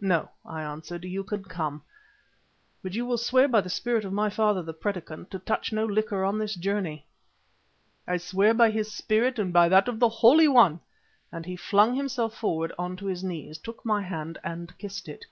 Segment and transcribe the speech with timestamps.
[0.00, 1.82] "No," I answered, "you can come.
[2.80, 5.84] But you will swear by the spirit of my father, the Predikant, to touch no
[5.84, 7.06] liquor on this journey."
[8.06, 10.78] "I swear by his spirit and by that of the Holy One,"
[11.32, 15.24] and he flung himself forward on to his knees, took my hand and kissed it.